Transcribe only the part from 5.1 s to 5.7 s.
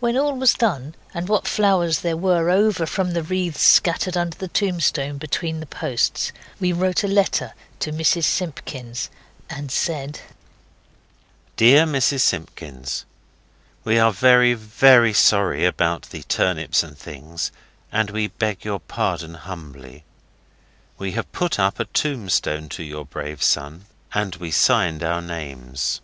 between the